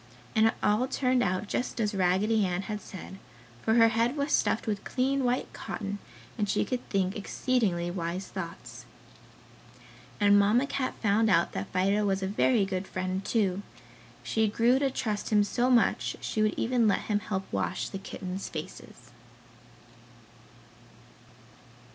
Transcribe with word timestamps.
And 0.35 0.47
it 0.47 0.55
all 0.63 0.87
turned 0.87 1.21
out 1.21 1.45
just 1.47 1.79
as 1.79 1.93
Raggedy 1.93 2.43
Ann 2.43 2.63
had 2.63 2.81
said, 2.81 3.19
for 3.61 3.75
her 3.75 3.89
head 3.89 4.17
was 4.17 4.31
stuffed 4.33 4.65
with 4.65 4.83
clean 4.83 5.23
white 5.23 5.53
cotton, 5.53 5.99
and 6.39 6.49
she 6.49 6.65
could 6.65 6.83
think 6.89 7.15
exceedingly 7.15 7.91
wise 7.91 8.27
thoughts. 8.27 8.85
And 10.19 10.39
Mamma 10.39 10.65
Cat 10.65 10.95
found 11.03 11.29
out 11.29 11.51
that 11.51 11.71
Fido 11.71 12.03
was 12.03 12.23
a 12.23 12.27
very 12.27 12.65
good 12.65 12.87
friend, 12.87 13.23
too. 13.23 13.61
She 14.23 14.47
grew 14.47 14.79
to 14.79 14.89
trust 14.89 15.29
him 15.29 15.43
so 15.43 15.69
much 15.69 16.15
she 16.19 16.41
would 16.41 16.55
even 16.57 16.87
let 16.87 17.01
him 17.01 17.19
help 17.19 17.45
wash 17.53 17.87
the 17.87 17.99
kittens' 17.99 18.49
faces. 18.49 19.11